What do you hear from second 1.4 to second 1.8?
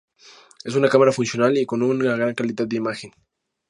y